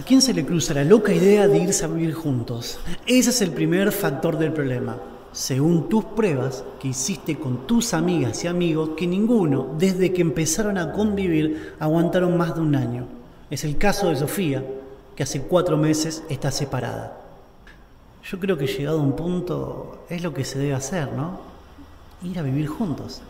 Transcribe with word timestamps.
¿A 0.00 0.02
quién 0.02 0.22
se 0.22 0.32
le 0.32 0.46
cruza 0.46 0.72
la 0.72 0.82
loca 0.82 1.12
idea 1.12 1.46
de 1.46 1.58
irse 1.58 1.84
a 1.84 1.88
vivir 1.88 2.14
juntos? 2.14 2.78
Ese 3.06 3.28
es 3.28 3.42
el 3.42 3.50
primer 3.50 3.92
factor 3.92 4.38
del 4.38 4.50
problema. 4.50 4.96
Según 5.30 5.90
tus 5.90 6.06
pruebas 6.06 6.64
que 6.80 6.88
hiciste 6.88 7.38
con 7.38 7.66
tus 7.66 7.92
amigas 7.92 8.42
y 8.42 8.46
amigos, 8.46 8.92
que 8.96 9.06
ninguno, 9.06 9.74
desde 9.76 10.10
que 10.10 10.22
empezaron 10.22 10.78
a 10.78 10.92
convivir, 10.92 11.74
aguantaron 11.78 12.34
más 12.34 12.54
de 12.54 12.62
un 12.62 12.76
año. 12.76 13.08
Es 13.50 13.62
el 13.64 13.76
caso 13.76 14.08
de 14.08 14.16
Sofía, 14.16 14.64
que 15.14 15.22
hace 15.22 15.42
cuatro 15.42 15.76
meses 15.76 16.22
está 16.30 16.50
separada. 16.50 17.20
Yo 18.24 18.40
creo 18.40 18.56
que 18.56 18.68
llegado 18.68 19.00
a 19.00 19.02
un 19.02 19.14
punto 19.14 20.06
es 20.08 20.22
lo 20.22 20.32
que 20.32 20.46
se 20.46 20.58
debe 20.58 20.72
hacer, 20.72 21.12
¿no? 21.12 21.40
Ir 22.22 22.38
a 22.38 22.42
vivir 22.42 22.68
juntos. 22.68 23.20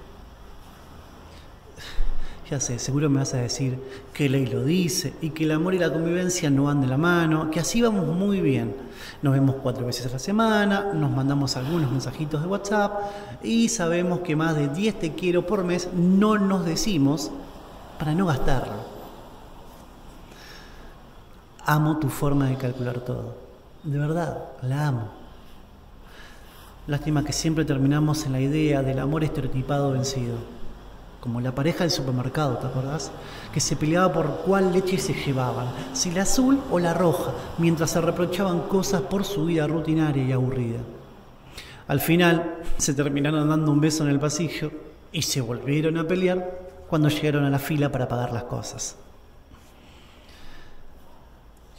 Ya 2.51 2.59
sé, 2.59 2.81
seguro 2.81 3.09
me 3.09 3.21
vas 3.21 3.33
a 3.35 3.37
decir 3.37 3.79
que 4.13 4.29
ley 4.29 4.45
lo 4.45 4.65
dice 4.65 5.15
y 5.21 5.31
que 5.31 5.45
el 5.45 5.53
amor 5.53 5.73
y 5.75 5.79
la 5.79 5.93
convivencia 5.93 6.51
no 6.51 6.65
van 6.65 6.81
de 6.81 6.89
la 6.89 6.97
mano, 6.97 7.49
que 7.49 7.61
así 7.61 7.81
vamos 7.81 8.09
muy 8.09 8.41
bien. 8.41 8.75
Nos 9.23 9.35
vemos 9.35 9.55
cuatro 9.63 9.87
veces 9.87 10.07
a 10.07 10.11
la 10.11 10.19
semana, 10.19 10.93
nos 10.93 11.13
mandamos 11.13 11.57
algunos 11.57 11.93
mensajitos 11.93 12.43
de 12.43 12.49
WhatsApp 12.49 13.03
y 13.45 13.69
sabemos 13.69 14.21
que 14.21 14.35
más 14.35 14.57
de 14.57 14.67
10 14.67 14.99
te 14.99 15.15
quiero 15.15 15.47
por 15.47 15.63
mes 15.63 15.91
no 15.95 16.39
nos 16.39 16.65
decimos 16.67 17.31
para 18.01 18.15
no 18.15 18.27
gastarlo. 18.27 18.83
Amo 21.67 21.99
tu 21.99 22.09
forma 22.09 22.49
de 22.49 22.57
calcular 22.57 22.99
todo. 22.99 23.37
De 23.85 23.97
verdad, 23.97 24.39
la 24.63 24.89
amo. 24.89 25.09
Lástima 26.89 27.23
que 27.23 27.33
siempre 27.33 27.65
terminamos 27.65 28.27
en 28.27 28.33
la 28.33 28.41
idea 28.41 28.83
del 28.83 28.99
amor 28.99 29.23
estereotipado 29.23 29.93
vencido 29.93 30.60
como 31.21 31.41
la 31.41 31.55
pareja 31.55 31.85
del 31.85 31.91
supermercado, 31.91 32.57
¿te 32.57 32.67
acordás? 32.67 33.13
Que 33.53 33.61
se 33.61 33.77
peleaba 33.77 34.13
por 34.13 34.43
cuál 34.47 34.73
leche 34.73 34.99
se 34.99 35.13
llevaban, 35.13 35.69
si 35.93 36.11
la 36.11 36.23
azul 36.23 36.61
o 36.71 36.79
la 36.79 36.95
roja, 36.95 37.33
mientras 37.59 37.91
se 37.91 38.01
reprochaban 38.01 38.63
cosas 38.63 39.03
por 39.03 39.25
su 39.25 39.45
vida 39.45 39.67
rutinaria 39.67 40.25
y 40.25 40.33
aburrida. 40.33 40.81
Al 41.89 42.01
final 42.01 42.59
se 42.79 42.95
terminaron 42.95 43.49
dando 43.49 43.71
un 43.71 43.81
beso 43.81 44.05
en 44.05 44.11
el 44.11 44.21
pasillo 44.21 44.71
y 45.13 45.23
se 45.23 45.41
volvieron 45.41 45.99
a 45.99 46.07
pelear 46.07 46.59
cuando 46.89 47.09
llegaron 47.09 47.45
a 47.45 47.51
la 47.51 47.59
fila 47.59 47.91
para 47.91 48.09
pagar 48.09 48.33
las 48.33 48.45
cosas. 48.45 48.97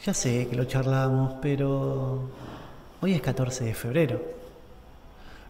Ya 0.04 0.14
sé 0.14 0.48
que 0.48 0.56
lo 0.56 0.64
charlamos, 0.64 1.34
pero 1.40 2.28
hoy 3.00 3.14
es 3.14 3.22
14 3.22 3.64
de 3.64 3.74
febrero. 3.74 4.41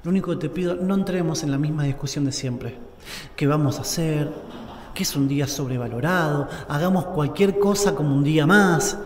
Lo 0.05 0.11
único 0.11 0.33
que 0.33 0.37
te 0.37 0.49
pido, 0.49 0.75
no 0.75 0.95
entremos 0.95 1.45
en 1.45 1.53
la 1.53 1.59
misma 1.59 1.85
discusión 1.85 2.25
de 2.25 2.33
siempre. 2.33 2.77
¿Qué 3.37 3.47
vamos 3.47 3.79
a 3.79 3.83
hacer? 3.83 4.33
¿Qué 4.95 5.05
es 5.05 5.15
un 5.15 5.29
día 5.29 5.47
sobrevalorado? 5.47 6.49
Hagamos 6.69 7.07
cualquier 7.07 7.61
cosa 7.61 7.95
como 7.95 8.15
un 8.15 8.25
día 8.25 8.45
más. 8.45 8.99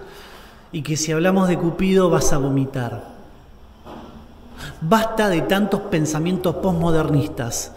Y 0.72 0.82
que 0.82 0.96
si 0.96 1.12
hablamos 1.12 1.48
de 1.48 1.58
Cupido 1.58 2.08
vas 2.08 2.32
a 2.32 2.38
vomitar. 2.38 3.14
Basta 4.80 5.28
de 5.28 5.42
tantos 5.42 5.82
pensamientos 5.82 6.56
postmodernistas. 6.56 7.72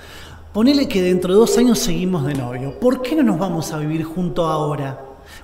Ponele 0.54 0.88
que 0.88 1.02
dentro 1.02 1.34
de 1.34 1.40
dos 1.40 1.58
años 1.58 1.78
seguimos 1.78 2.26
de 2.26 2.36
novio. 2.36 2.80
¿Por 2.80 3.02
qué 3.02 3.18
no 3.18 3.24
nos 3.24 3.38
vamos 3.38 3.74
a 3.74 3.80
vivir 3.80 4.06
juntos 4.06 4.50
ahora? 4.50 4.98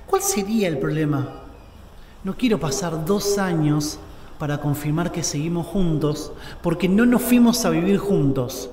¿Cuál 0.06 0.22
sería 0.22 0.68
el 0.68 0.78
problema? 0.78 1.28
No 2.24 2.34
quiero 2.36 2.58
pasar 2.58 3.04
dos 3.04 3.36
años 3.36 3.98
para 4.38 4.58
confirmar 4.58 5.12
que 5.12 5.22
seguimos 5.22 5.66
juntos, 5.66 6.32
porque 6.62 6.88
no 6.88 7.06
nos 7.06 7.22
fuimos 7.22 7.64
a 7.64 7.70
vivir 7.70 7.98
juntos. 7.98 8.70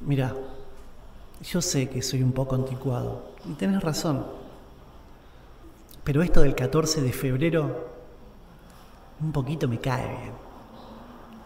Mira, 0.00 0.34
yo 1.42 1.60
sé 1.62 1.88
que 1.88 2.02
soy 2.02 2.22
un 2.22 2.32
poco 2.32 2.54
anticuado, 2.54 3.22
y 3.48 3.54
tenés 3.54 3.82
razón, 3.82 4.24
pero 6.04 6.22
esto 6.22 6.40
del 6.40 6.54
14 6.54 7.02
de 7.02 7.12
febrero 7.12 7.88
un 9.20 9.32
poquito 9.32 9.68
me 9.68 9.80
cae 9.80 10.06
bien. 10.06 10.32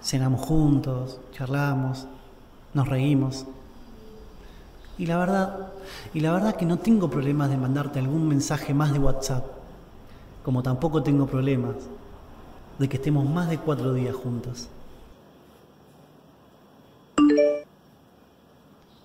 Cenamos 0.03 0.41
juntos, 0.41 1.21
charlamos, 1.33 2.07
nos 2.75 2.89
reímos. 2.89 3.47
Y 4.99 5.07
la 5.07 5.17
verdad, 5.17 5.73
y 6.13 6.21
la 6.21 6.33
verdad 6.33 6.57
que 6.57 6.67
no 6.67 6.79
tengo 6.79 7.09
problemas 7.09 7.51
de 7.51 7.57
mandarte 7.57 7.99
algún 7.99 8.29
mensaje 8.29 8.75
más 8.75 8.93
de 8.93 8.99
WhatsApp 8.99 9.62
como 10.43 10.63
tampoco 10.63 11.03
tengo 11.03 11.27
problemas 11.27 11.77
de 12.79 12.89
que 12.89 12.97
estemos 12.97 13.29
más 13.29 13.49
de 13.49 13.59
cuatro 13.59 13.95
días 13.95 14.15
juntos. 14.15 14.69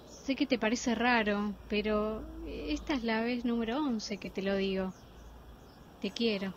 Sé 0.09 0.35
que 0.35 0.45
te 0.45 0.57
parece 0.57 0.93
raro, 0.93 1.53
pero 1.69 2.21
esta 2.47 2.93
es 2.95 3.03
la 3.03 3.21
vez 3.21 3.45
número 3.45 3.77
once 3.77 4.17
que 4.17 4.29
te 4.29 4.41
lo 4.41 4.55
digo. 4.55 4.93
Te 6.01 6.11
quiero. 6.11 6.53